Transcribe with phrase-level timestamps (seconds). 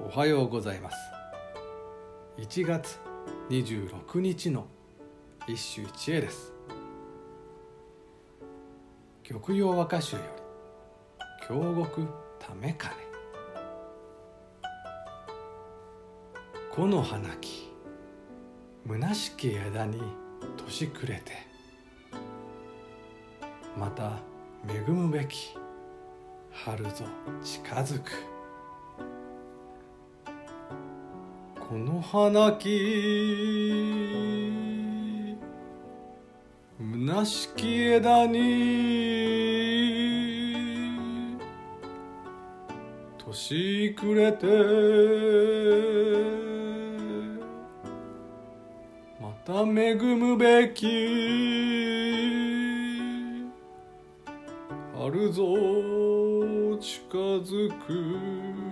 [0.00, 0.96] おはようございます。
[2.38, 2.98] 1月
[3.48, 4.66] 26日の
[5.46, 6.52] 一首一会です。
[9.22, 12.08] 玉葉和歌集より京極
[12.40, 12.94] ためかね。
[16.72, 17.72] 木の花木
[18.88, 20.02] 虚しき枝に
[20.56, 21.32] 年暮れて
[23.78, 24.18] また
[24.68, 25.56] 恵むべき
[26.50, 27.04] 春ぞ
[27.42, 28.33] 近づく。
[31.66, 32.68] この花木。
[36.78, 38.44] 虚しき枝に。
[43.16, 44.46] 年暮れて。
[49.18, 50.84] また恵むべき。
[54.98, 55.42] 春ぞ
[56.78, 58.64] 近づく。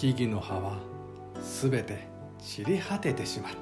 [0.00, 0.78] 木々の葉は
[1.42, 3.58] すべて散り果ててしまった。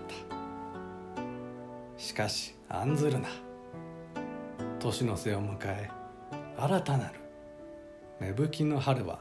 [2.00, 3.28] しかし案ずるな。
[4.78, 5.90] 年の瀬を迎え
[6.56, 7.14] 新たなる
[8.20, 9.18] 芽吹きの春は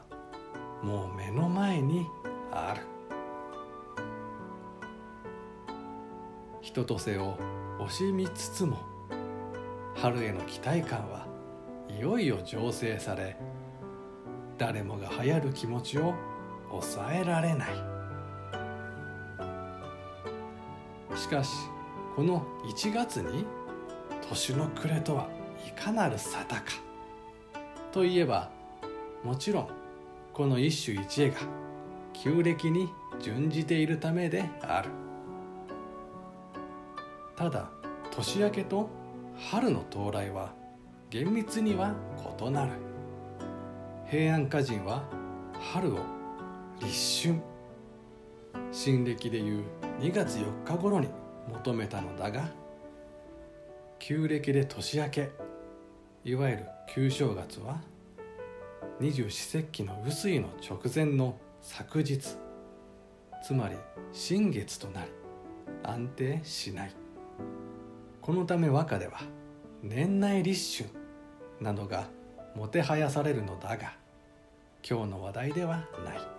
[0.80, 2.06] もう目の前に
[2.52, 2.82] ある。
[6.60, 7.36] 人と瀬を
[7.80, 8.78] 惜しみつつも
[9.96, 11.26] 春への期待感は
[11.88, 13.36] いよいよ醸成され
[14.56, 16.14] 誰もが流行る気持ちを
[16.70, 17.68] 抑えられない。
[21.16, 21.50] しかし
[22.14, 23.44] この1月に
[24.28, 25.28] 年の暮れとは
[25.66, 26.62] いかなる沙汰か。
[27.92, 28.50] といえば
[29.24, 29.68] もちろん
[30.32, 31.36] この一首一会が
[32.12, 32.88] 旧暦に
[33.20, 34.90] 準じているためである。
[37.36, 37.70] ただ
[38.10, 38.88] 年明けと
[39.50, 40.52] 春の到来は
[41.10, 41.94] 厳密には
[42.40, 42.72] 異なる。
[44.10, 45.04] 平安歌人は
[45.72, 45.98] 春を
[46.80, 47.40] 立春
[48.72, 49.64] 新暦でいう
[50.00, 51.08] 2月4日頃に
[51.52, 52.48] 求めたのだが
[53.98, 55.30] 旧暦で年明け
[56.24, 57.80] いわゆる旧正月は
[59.00, 62.18] 二十四節気の雨水の直前の昨日
[63.44, 63.76] つまり
[64.12, 65.10] 新月となり
[65.82, 66.92] 安定しない。
[68.20, 69.20] このため和歌では
[69.82, 70.90] 年内立春
[71.60, 72.08] などが
[72.54, 73.94] もてはやされるのだが
[74.88, 76.37] 今日の話題ではない。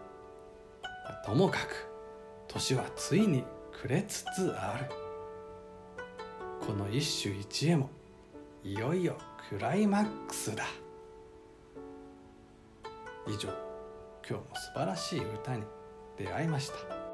[1.25, 1.87] ともかく
[2.47, 3.43] 年はついに
[3.81, 4.85] 暮れつつある。
[6.65, 7.89] この一首一会も
[8.63, 9.17] いよいよ
[9.49, 10.65] クライマックスだ。
[13.27, 13.49] 以上
[14.27, 15.63] 今日も素晴らしい歌に
[16.17, 17.08] 出会いました。